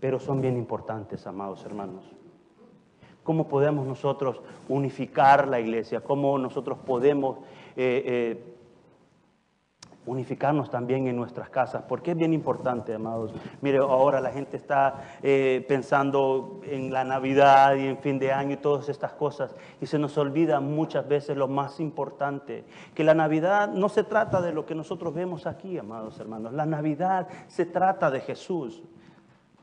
[0.00, 2.04] pero son bien importantes, amados hermanos.
[3.22, 6.00] ¿Cómo podemos nosotros unificar la iglesia?
[6.00, 7.38] ¿Cómo nosotros podemos
[7.76, 8.54] eh, eh,
[10.10, 13.32] unificarnos también en nuestras casas, porque es bien importante, amados.
[13.60, 18.54] Mire, ahora la gente está eh, pensando en la Navidad y en fin de año
[18.54, 23.14] y todas estas cosas, y se nos olvida muchas veces lo más importante, que la
[23.14, 26.52] Navidad no se trata de lo que nosotros vemos aquí, amados hermanos.
[26.52, 28.82] La Navidad se trata de Jesús.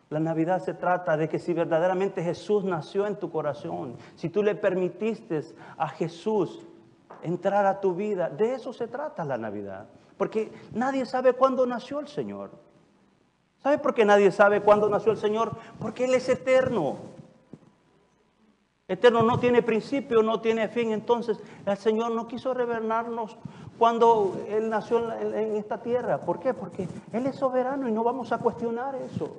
[0.10, 4.42] La Navidad se trata de que si verdaderamente Jesús nació en tu corazón, si tú
[4.42, 5.42] le permitiste
[5.78, 6.66] a Jesús
[7.22, 9.88] entrar a tu vida, de eso se trata la Navidad.
[10.18, 12.52] Porque nadie sabe cuándo nació el Señor.
[13.62, 15.52] ¿Sabe por qué nadie sabe cuándo nació el Señor?
[15.80, 16.98] Porque Él es eterno.
[18.88, 20.92] Eterno no tiene principio, no tiene fin.
[20.92, 23.38] Entonces el Señor no quiso revelarnos
[23.78, 26.20] cuando Él nació en esta tierra.
[26.20, 26.54] ¿Por qué?
[26.54, 29.36] Porque Él es soberano y no vamos a cuestionar eso.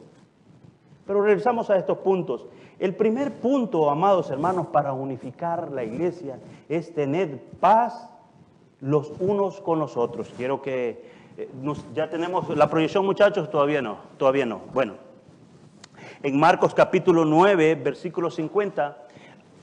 [1.07, 2.47] Pero regresamos a estos puntos.
[2.79, 6.39] El primer punto, amados hermanos, para unificar la iglesia
[6.69, 8.11] es tener paz
[8.81, 10.33] los unos con los otros.
[10.37, 11.05] Quiero que
[11.37, 11.49] eh,
[11.95, 14.61] ya tenemos la proyección, muchachos, todavía no, todavía no.
[14.73, 14.95] Bueno,
[16.23, 19.07] en Marcos capítulo 9, versículo 50,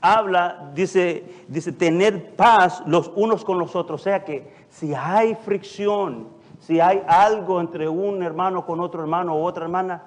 [0.00, 4.00] habla, dice, dice, tener paz los unos con los otros.
[4.00, 6.28] O sea que si hay fricción,
[6.60, 10.02] si hay algo entre un hermano con otro hermano o otra hermana,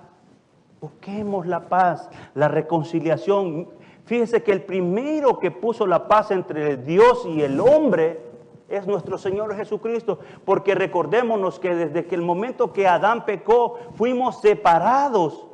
[0.81, 3.67] busquemos la paz, la reconciliación.
[4.05, 8.28] Fíjese que el primero que puso la paz entre Dios y el hombre
[8.69, 14.41] es nuestro Señor Jesucristo, porque recordémonos que desde que el momento que Adán pecó, fuimos
[14.41, 15.45] separados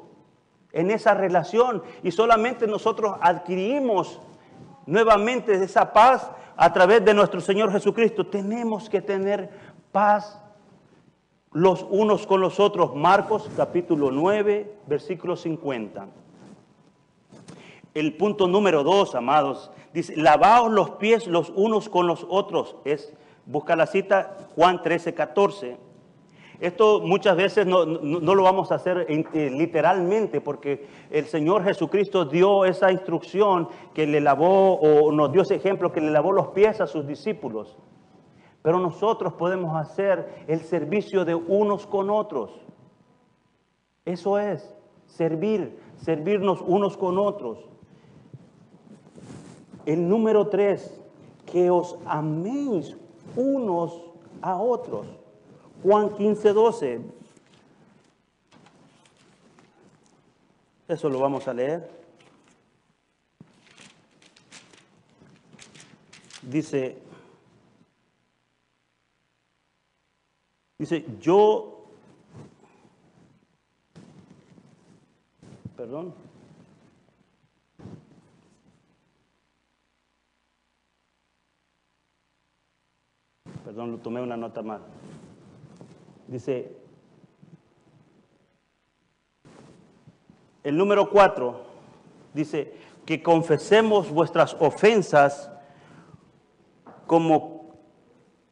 [0.72, 4.20] en esa relación y solamente nosotros adquirimos
[4.86, 8.28] nuevamente esa paz a través de nuestro Señor Jesucristo.
[8.28, 9.50] Tenemos que tener
[9.92, 10.42] paz
[11.52, 12.96] los unos con los otros.
[12.96, 16.08] Marcos capítulo 9, versículo 50.
[17.94, 22.76] El punto número 2, amados, dice, lavaos los pies los unos con los otros.
[22.84, 23.14] Es,
[23.46, 25.78] busca la cita Juan 13, 14.
[26.60, 32.64] Esto muchas veces no, lo vamos a hacer eh, literalmente porque el Señor Jesucristo dio
[32.64, 36.80] esa instrucción que le lavó o nos dio ese ejemplo que le lavó los pies
[36.82, 37.78] a sus discípulos.
[38.62, 42.52] Pero nosotros podemos hacer el servicio de unos con otros.
[44.06, 47.75] Eso es, servir, servirnos unos con otros.
[49.86, 50.92] El número tres,
[51.46, 52.96] que os améis
[53.36, 54.02] unos
[54.42, 55.06] a otros.
[55.84, 57.02] Juan 15, 12.
[60.88, 61.90] Eso lo vamos a leer.
[66.42, 66.98] Dice,
[70.78, 71.88] dice, yo,
[75.76, 76.14] perdón,
[83.66, 84.82] perdón, lo tomé una nota mal.
[86.28, 86.78] Dice,
[90.64, 91.64] el número cuatro
[92.32, 92.76] dice
[93.08, 95.52] que confesemos vuestras ofensas
[97.08, 97.74] como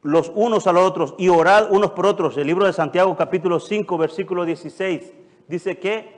[0.02, 2.36] los unos a los otros y orad unos por otros.
[2.36, 5.12] El libro de Santiago capítulo 5 versículo 16
[5.46, 6.16] dice que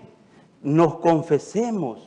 [0.63, 2.06] nos confesemos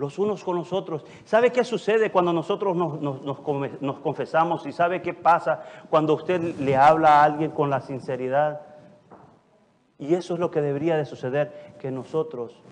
[0.00, 1.04] los unos con los otros.
[1.26, 3.40] ¿Sabe qué sucede cuando nosotros nos,
[4.00, 8.62] confesamos y sabe qué pasa cuando usted le habla a alguien con la sinceridad?
[9.98, 12.62] Y eso es lo que debería de suceder, que nosotros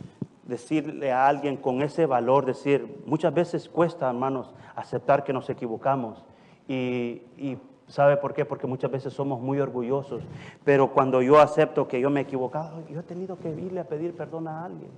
[0.44, 6.24] decirle a alguien con ese valor, decir, muchas veces cuesta, hermanos, aceptar que nos equivocamos.
[6.66, 8.46] Y, y ¿sabe por qué?
[8.46, 10.22] Porque muchas veces somos muy orgullosos.
[10.64, 13.84] Pero cuando yo acepto que yo me he equivocado, yo he tenido que irle a
[13.84, 14.90] pedir perdón a alguien.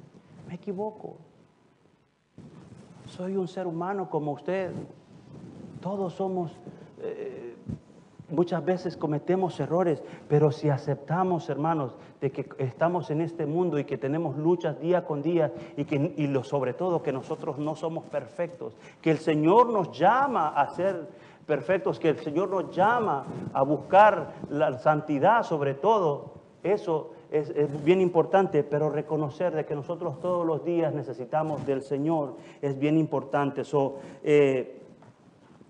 [0.46, 1.16] Me equivoco.
[3.10, 4.70] Soy un ser humano como usted.
[5.80, 6.52] Todos somos,
[7.02, 7.56] eh,
[8.28, 13.84] muchas veces cometemos errores, pero si aceptamos, hermanos, de que estamos en este mundo y
[13.84, 17.74] que tenemos luchas día con día y, que, y lo, sobre todo que nosotros no
[17.74, 21.08] somos perfectos, que el Señor nos llama a ser
[21.46, 28.00] perfectos, que el Señor nos llama a buscar la santidad sobre todo, eso es, bien
[28.00, 33.64] importante, pero reconocer de que nosotros todos los días necesitamos del Señor es bien importante.
[33.64, 34.80] So, eh,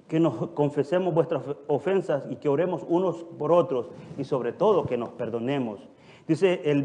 [0.09, 4.96] que nos confesemos vuestras ofensas y que oremos unos por otros y sobre todo que
[4.96, 5.88] nos perdonemos.
[6.27, 6.85] Dice el,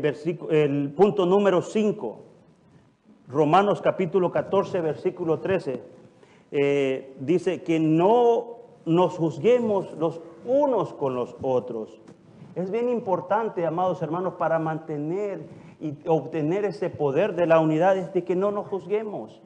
[0.51, 2.19] el punto número 5,
[3.27, 5.81] Romanos capítulo 14, versículo 13,
[6.51, 11.99] eh, dice que no nos juzguemos los unos con los otros.
[12.55, 15.45] Es bien importante, amados hermanos, para mantener
[15.81, 19.41] y obtener ese poder de la unidad, es de que no nos juzguemos,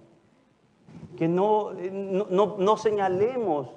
[1.17, 3.67] que no, no, señalemos,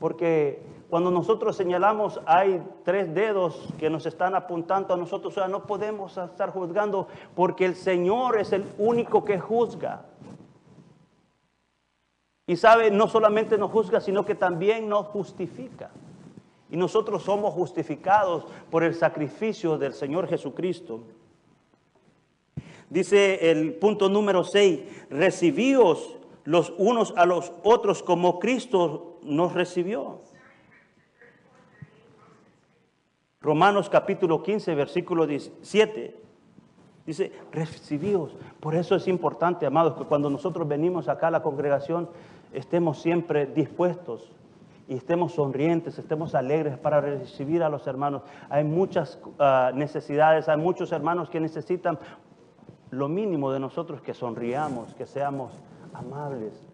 [0.00, 5.48] porque cuando nosotros señalamos hay tres dedos que nos están apuntando a nosotros, o sea,
[5.48, 10.06] no podemos estar juzgando porque el Señor es el único que juzga.
[12.48, 15.90] Y sabe, no solamente nos juzga, sino que también nos justifica.
[16.70, 21.00] Y nosotros somos justificados por el sacrificio del Señor Jesucristo.
[22.90, 30.20] Dice el punto número 6, recibíos los unos a los otros como Cristo nos recibió.
[33.40, 36.16] Romanos capítulo 15, versículo 17.
[37.06, 38.34] Dice, recibíos.
[38.58, 42.08] Por eso es importante, amados, que cuando nosotros venimos acá a la congregación
[42.52, 44.32] estemos siempre dispuestos
[44.88, 48.22] y estemos sonrientes, estemos alegres para recibir a los hermanos.
[48.48, 51.98] Hay muchas ah, necesidades, hay muchos hermanos que necesitan
[52.90, 55.52] lo mínimo de nosotros que sonriamos, que seamos
[55.92, 56.68] amables.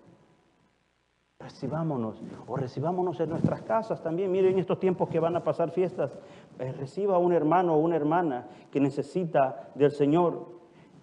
[1.40, 4.30] Recibámonos o recibámonos en nuestras casas también.
[4.30, 6.16] Miren estos tiempos que van a pasar fiestas.
[6.58, 10.46] Eh, reciba a un hermano o una hermana que necesita del Señor.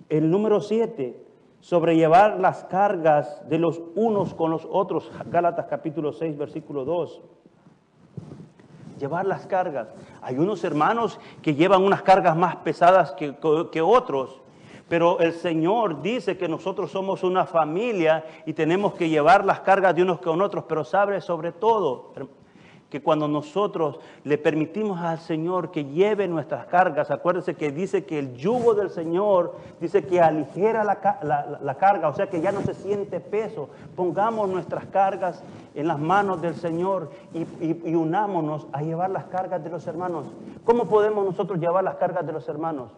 [0.08, 1.26] El número siete,
[1.62, 5.12] sobrellevar las cargas de los unos con los otros.
[5.32, 7.22] Gálatas capítulo 6, versículo 2.
[9.00, 9.88] Llevar las cargas.
[10.22, 13.36] Hay unos hermanos que llevan unas cargas más pesadas que,
[13.72, 14.42] que otros,
[14.90, 19.96] pero el Señor dice que nosotros somos una familia y tenemos que llevar las cargas
[19.96, 22.14] de unos con otros, pero sabe sobre todo,
[22.90, 28.18] que cuando nosotros le permitimos al Señor que lleve nuestras cargas, acuérdense que dice que
[28.18, 32.74] el yugo del Señor dice que aligera la, carga, o sea que ya no se
[32.74, 33.70] siente peso.
[33.96, 35.44] Pongamos nuestras cargas
[35.76, 40.26] en las manos del Señor y, y unámonos a llevar las cargas de los hermanos.
[40.64, 42.92] ¿Cómo podemos nosotros llevar las cargas de los hermanos?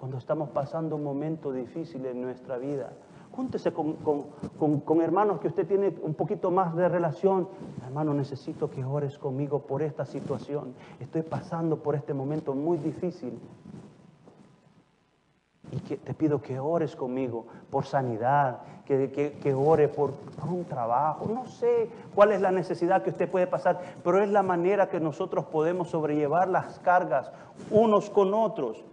[0.00, 2.90] Cuando estamos pasando un momento difícil en nuestra vida
[3.40, 7.48] Júntese con, hermanos que usted tiene un poquito más de relación.
[7.86, 10.74] Hermano, necesito que ores conmigo por esta situación.
[11.00, 13.38] Estoy pasando por este momento muy difícil.
[15.72, 20.66] Y que te pido que ores conmigo por sanidad, que, que, ore por, por, un
[20.66, 21.24] trabajo.
[21.26, 25.00] No sé cuál es la necesidad que usted puede pasar, pero es la manera que
[25.00, 27.32] nosotros podemos sobrellevar las cargas
[27.70, 28.84] unos con otros.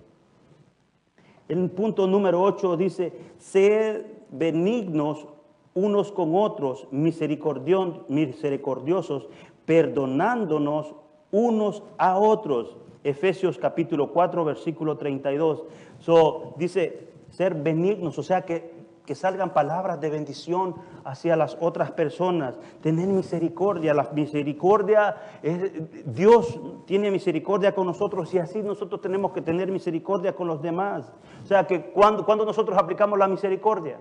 [1.49, 5.27] El punto número 8 dice, ser benignos
[5.73, 9.27] unos con otros, misericordiosos,
[9.65, 10.95] perdonándonos
[11.31, 12.75] unos a otros.
[13.03, 15.63] Efesios capítulo 4, versículo 32.
[15.99, 18.73] So, dice ser benignos, o sea que,
[19.05, 20.73] que salgan palabras de bendición
[21.05, 22.57] hacia las otras personas.
[22.81, 23.93] Tener misericordia.
[23.93, 25.71] La misericordia, es,
[26.05, 31.13] Dios tiene misericordia con nosotros y así nosotros tenemos que tener misericordia con los demás.
[31.43, 33.99] O sea que cuando, cuando nosotros aplicamos la misericordia,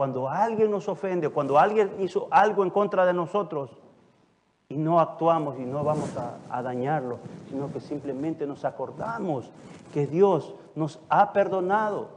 [0.00, 3.70] cuando alguien nos ofende, cuando alguien hizo algo en contra de nosotros
[4.66, 7.18] y no actuamos y no vamos a, dañarlo,
[7.50, 9.50] sino que simplemente nos acordamos
[9.92, 12.08] que Dios nos ha perdonado.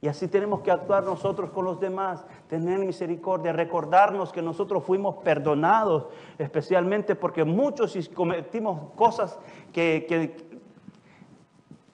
[0.00, 5.14] Y así tenemos que actuar nosotros con los demás, tener misericordia, recordarnos que nosotros fuimos
[5.18, 6.06] perdonados,
[6.38, 9.38] especialmente porque muchos cometimos cosas
[9.72, 10.49] que,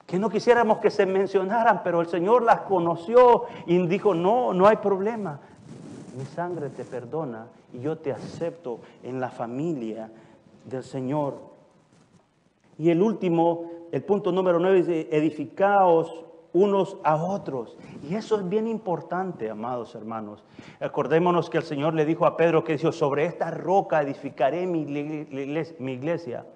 [0.07, 4.66] que no quisiéramos que se mencionaran, pero el Señor las conoció y dijo, no, no
[4.66, 5.40] hay problema.
[6.16, 10.11] Mi sangre te perdona y yo te acepto en la familia
[10.64, 11.38] del Señor.
[12.78, 17.76] Y el último, el punto número nueve edificaos unos a otros.
[18.09, 20.44] Y eso es bien importante, amados hermanos.
[20.80, 24.82] Acordémonos que el Señor le dijo a Pedro que dijo, sobre esta roca edificaré mi
[24.82, 26.46] iglesia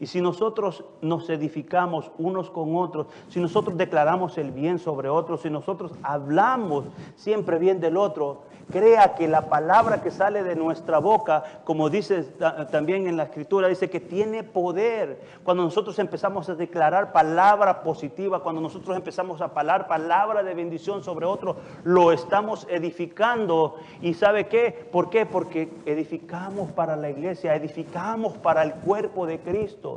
[0.00, 5.42] y si nosotros nos edificamos unos con otros, si nosotros declaramos el bien sobre otros,
[5.42, 6.84] si nosotros hablamos
[7.16, 12.22] siempre bien del otro, crea que la palabra que sale de nuestra boca, como dice
[12.70, 15.20] también en la escritura, dice que tiene poder.
[15.42, 21.02] Cuando nosotros empezamos a declarar palabra positiva, cuando nosotros empezamos a hablar palabra de bendición
[21.02, 23.76] sobre otro, lo estamos edificando.
[24.02, 24.88] ¿Y sabe qué?
[24.92, 25.26] ¿Por qué?
[25.26, 29.87] Porque edificamos para la iglesia, edificamos para el cuerpo de Cristo.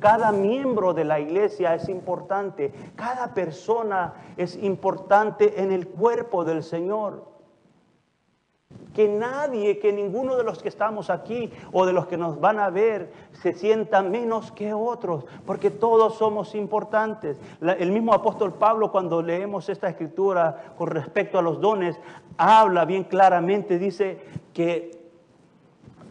[0.00, 2.72] Cada miembro de la iglesia es importante.
[2.96, 7.28] Cada persona es importante en el cuerpo del Señor.
[8.94, 12.58] Que nadie, que ninguno de los que estamos aquí o de los que nos van
[12.58, 17.36] a ver se sienta menos que otros, porque todos somos importantes.
[17.60, 22.00] el mismo apóstol Pablo cuando leemos esta escritura con respecto a los dones,
[22.36, 24.20] habla bien claramente, dice
[24.54, 24.99] que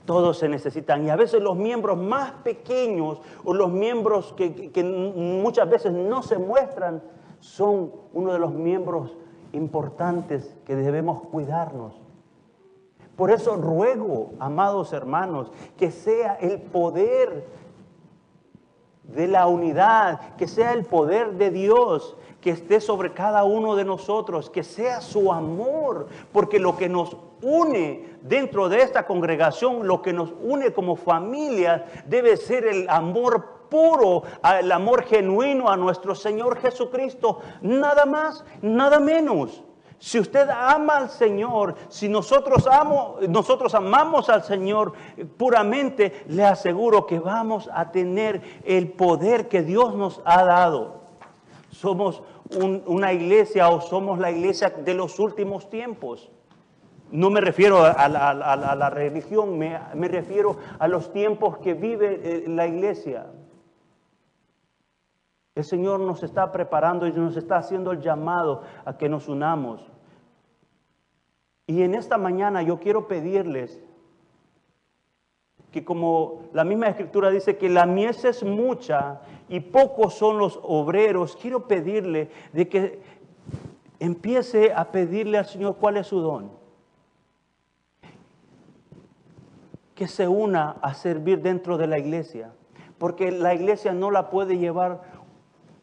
[0.09, 1.05] todos se necesitan.
[1.05, 6.39] Y a veces los miembros más pequeños o los miembros que, muchas veces no se
[6.39, 7.03] muestran
[7.39, 9.15] son uno de los miembros
[9.51, 11.93] importantes que debemos cuidarnos.
[13.15, 17.45] Por eso ruego, amados hermanos, que sea el poder
[19.03, 23.85] de la unidad, que sea el poder de Dios que esté sobre cada uno de
[23.85, 30.01] nosotros, que sea su amor, porque lo que nos une dentro de esta congregación, lo
[30.01, 34.23] que nos une como familia, debe ser el amor puro,
[34.59, 39.63] el amor genuino a nuestro Señor Jesucristo, nada más, nada menos.
[39.99, 44.93] Si usted ama al Señor, si nosotros, amo, nosotros amamos al Señor
[45.37, 50.98] puramente, le aseguro que vamos a tener el poder que Dios nos ha dado.
[51.79, 52.21] Somos
[52.87, 56.29] una iglesia o somos la iglesia de los últimos tiempos.
[57.09, 62.67] No me refiero a la, religión, me, refiero a los tiempos que vive eh, la
[62.67, 63.27] iglesia.
[65.55, 69.89] El Señor nos está preparando y nos está haciendo el llamado a que nos unamos.
[71.65, 73.81] Y en esta mañana yo quiero pedirles
[75.71, 80.59] que como la misma escritura dice que la mies es mucha y pocos son los
[80.63, 82.99] obreros, quiero pedirle de que
[83.99, 86.51] empiece a pedirle al Señor cuál es su don.
[89.93, 92.51] Que se una a servir dentro de la iglesia,
[92.97, 95.01] porque la iglesia no la puede llevar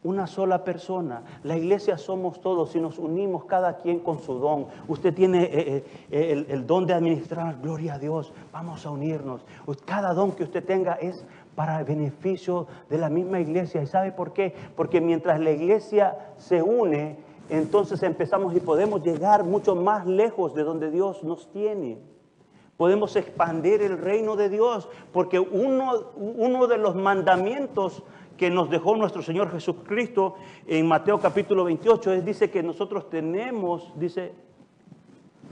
[0.07, 1.21] una sola persona.
[1.43, 4.67] La iglesia somos todos y nos unimos cada quien con su don.
[4.87, 8.31] Usted tiene eh, eh, eh, el, don de administrar, gloria a Dios.
[8.53, 9.41] Vamos a unirnos.
[9.85, 13.81] Cada don que usted tenga es para el beneficio de la misma iglesia.
[13.83, 14.55] ¿Y sabe por qué?
[14.77, 17.17] Porque mientras la iglesia se une,
[17.49, 21.99] entonces empezamos y podemos llegar mucho más lejos de donde Dios nos tiene.
[22.77, 28.03] Podemos expandir el reino de Dios, porque uno, uno de los mandamientos
[28.37, 30.35] que nos dejó nuestro Señor Jesucristo
[30.67, 34.33] en Mateo capítulo 28 es, dice que nosotros tenemos, dice,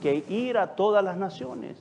[0.01, 1.77] que ir a todas las naciones.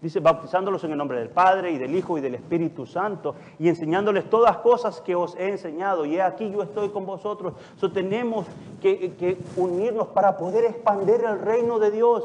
[0.00, 3.68] Dice, bautizándolos en el nombre del Padre y del Hijo y del Espíritu Santo y
[3.68, 6.06] enseñándoles todas cosas que os he enseñado.
[6.06, 7.54] Y aquí yo estoy con vosotros.
[7.76, 8.46] So, tenemos
[8.80, 12.22] que, unirnos para poder expandir el reino de Dios.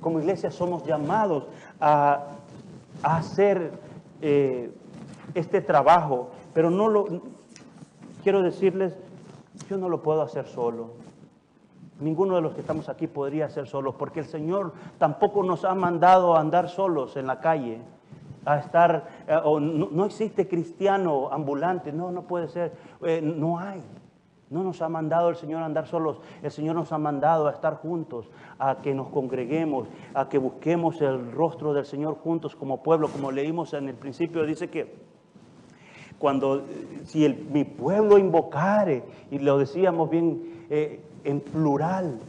[0.00, 1.44] Como iglesia somos llamados
[1.80, 2.24] a,
[3.04, 3.70] a hacer
[4.20, 4.72] eh,
[5.34, 7.06] este trabajo, pero no lo,
[8.22, 8.96] quiero decirles,
[9.68, 10.92] yo no lo puedo hacer solo.
[12.00, 15.74] Ninguno de los que estamos aquí podría hacer solo, porque el Señor tampoco nos ha
[15.74, 17.80] mandado a andar solos en la calle,
[18.44, 23.82] a estar, eh, o no, existe cristiano ambulante, no, no puede ser, eh, no hay.
[24.54, 27.50] No nos ha mandado el Señor a andar solos, el Señor nos ha mandado a
[27.50, 28.30] estar juntos,
[28.60, 33.32] a que nos congreguemos, a que busquemos el rostro del Señor juntos como pueblo, como
[33.32, 34.94] leímos en el principio, dice que
[36.20, 36.62] cuando,
[37.02, 39.02] si el, mi pueblo invocare,
[39.32, 42.20] y lo decíamos bien eh, en plural,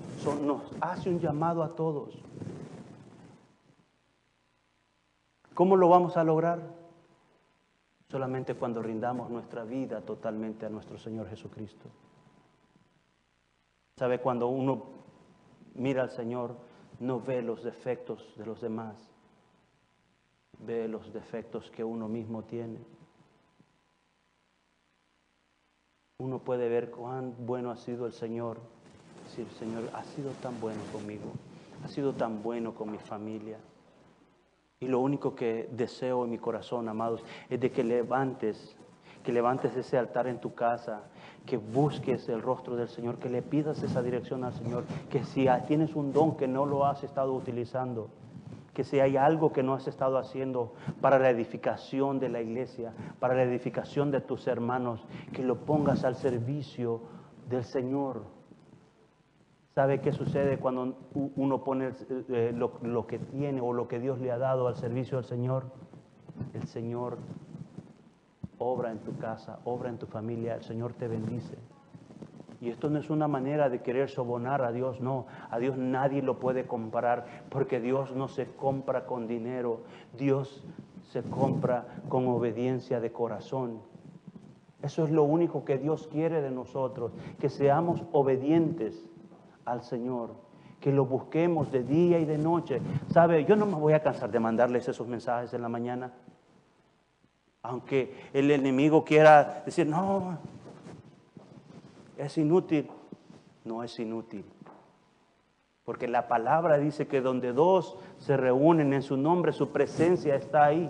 [0.43, 2.17] nos hace un llamado a todos.
[5.53, 6.59] ¿Cómo lo vamos a lograr?
[8.09, 11.87] Solamente cuando rindamos nuestra vida totalmente a nuestro Señor Jesucristo.
[13.97, 14.19] ¿Sabe?
[14.19, 14.83] Cuando uno
[15.75, 16.55] mira al Señor,
[16.99, 18.95] no ve los defectos de los demás,
[20.59, 22.79] ve los defectos que uno mismo tiene.
[26.19, 28.57] Uno puede ver cuán bueno ha sido el Señor.
[29.25, 31.31] Decir, Señor, ha sido tan bueno conmigo,
[31.83, 33.59] ha sido tan bueno con mi familia.
[34.79, 38.77] Y lo único que deseo en mi corazón, amados, es de que levantes,
[39.25, 41.01] que levantes ese altar en tu casa,
[41.45, 45.47] que busques el rostro del Señor, que le pidas esa dirección al Señor, que si
[45.67, 48.09] tienes un don que no lo has estado utilizando,
[48.75, 52.93] que si hay algo que no has estado haciendo para la edificación de la iglesia,
[53.19, 55.03] para la edificación de tus hermanos,
[55.33, 57.01] que lo pongas al servicio
[57.49, 58.23] del Señor.
[59.73, 60.97] ¿Sabe qué sucede cuando
[61.35, 61.89] uno pone
[62.29, 65.25] eh, lo, lo que tiene o lo que Dios le ha dado al servicio del
[65.25, 65.65] Señor?
[66.53, 67.17] El Señor
[68.57, 71.57] obra en tu casa, obra en tu familia, el Señor te bendice.
[72.61, 76.21] Y esto no es una manera de querer sobonar a Dios, no, a Dios nadie
[76.21, 79.81] lo puede comparar, porque Dios no se compra con dinero,
[80.17, 80.65] Dios
[81.11, 83.81] se compra con obediencia de corazón.
[84.81, 89.05] Eso es lo único que Dios quiere de nosotros, que seamos obedientes
[89.65, 90.35] al Señor,
[90.79, 92.81] que lo busquemos de día y de noche.
[93.09, 93.45] ¿Sabe?
[93.45, 96.13] Yo no me voy a cansar de mandarles esos mensajes en la mañana.
[97.67, 100.37] Aunque el enemigo quiera decir, no,
[102.17, 102.89] es inútil.
[103.63, 104.45] No es inútil.
[105.83, 110.65] Porque la palabra dice que donde dos se reúnen en su nombre, su presencia está
[110.65, 110.89] ahí.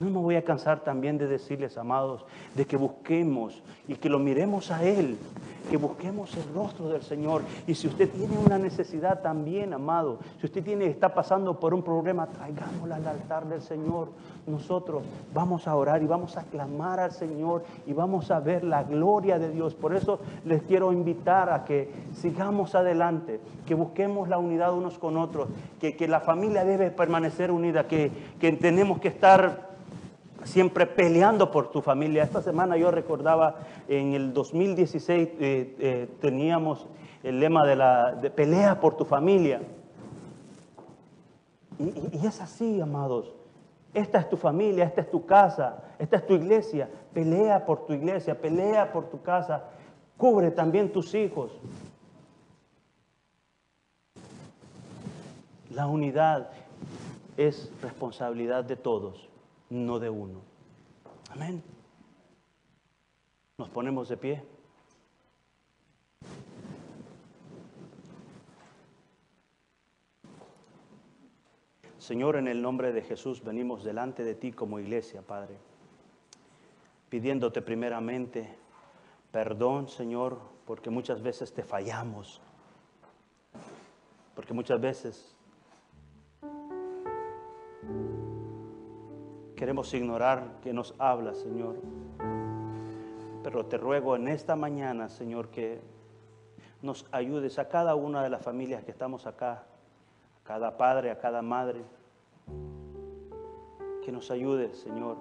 [0.00, 2.24] No me voy a cansar también de decirles, amados,
[2.54, 5.18] de que busquemos y que lo miremos a Él,
[5.68, 7.42] que busquemos el rostro del Señor.
[7.66, 11.82] Y si usted tiene una necesidad también, amado, si usted tiene, está pasando por un
[11.82, 14.08] problema, traigámosla al altar del Señor.
[14.46, 15.02] Nosotros
[15.34, 19.38] vamos a orar y vamos a clamar al Señor y vamos a ver la gloria
[19.38, 19.74] de Dios.
[19.74, 25.18] Por eso les quiero invitar a que sigamos adelante, que busquemos la unidad unos con
[25.18, 25.48] otros,
[25.78, 29.69] que, que la familia debe permanecer unida, que, que tenemos que estar
[30.44, 32.22] siempre peleando por tu familia.
[32.22, 33.56] Esta semana yo recordaba,
[33.88, 36.86] en el 2016 eh, eh, teníamos
[37.22, 39.60] el lema de la de pelea por tu familia.
[41.78, 43.34] Y, y, es así, amados.
[43.92, 46.88] Esta es tu familia, esta es tu casa, esta es tu iglesia.
[47.12, 49.64] Pelea por tu iglesia, pelea por tu casa.
[50.16, 51.52] Cubre también tus hijos.
[55.70, 56.50] La unidad
[57.36, 59.29] es responsabilidad de todos
[59.70, 60.42] no de uno.
[61.30, 61.62] Amén.
[63.58, 64.42] Nos ponemos de pie.
[71.98, 75.56] Señor, en el nombre de Jesús venimos delante de ti como iglesia, Padre,
[77.08, 78.58] pidiéndote primeramente
[79.30, 82.40] perdón, Señor, porque muchas veces te fallamos,
[84.34, 85.36] porque muchas veces
[89.60, 91.76] Queremos ignorar que nos habla, Señor.
[93.42, 95.82] Pero te ruego en esta mañana, Señor, que
[96.80, 101.18] nos ayudes a cada una de las familias que estamos acá, a cada padre, a
[101.18, 101.82] cada madre,
[104.02, 105.18] que nos ayudes, Señor.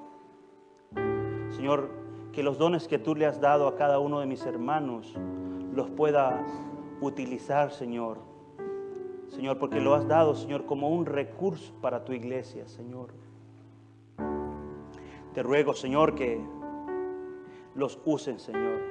[1.49, 1.89] Señor,
[2.31, 5.15] que los dones que tú le has dado a cada uno de mis hermanos
[5.73, 6.45] los pueda
[7.01, 8.19] utilizar, Señor.
[9.27, 13.09] Señor, porque lo has dado, Señor, como un recurso para tu iglesia, Señor.
[15.33, 16.41] Te ruego, Señor, que
[17.75, 18.81] los usen, Señor.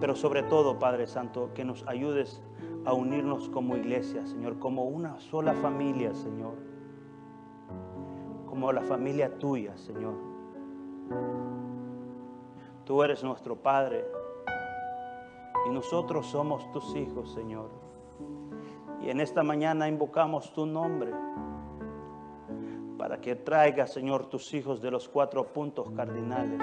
[0.00, 2.42] Pero sobre todo, Padre Santo, que nos ayudes
[2.84, 6.54] a unirnos como iglesia, Señor, como una sola familia, Señor.
[8.46, 10.14] Como la familia tuya, Señor.
[12.84, 14.04] Tú eres nuestro Padre
[15.66, 17.70] y nosotros somos tus hijos, Señor.
[19.00, 21.12] Y en esta mañana invocamos tu nombre
[23.12, 26.58] para que traiga, Señor, tus hijos de los cuatro puntos cardinales.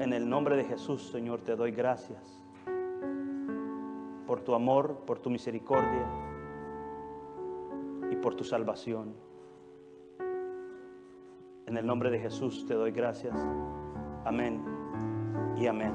[0.00, 2.44] En el nombre de Jesús, Señor, te doy gracias
[4.26, 6.04] por tu amor, por tu misericordia
[8.10, 9.14] y por tu salvación.
[11.66, 13.38] En el nombre de Jesús te doy gracias.
[14.24, 14.64] Amén
[15.56, 15.92] y amén.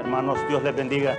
[0.00, 1.16] Hermanos, Dios les bendiga.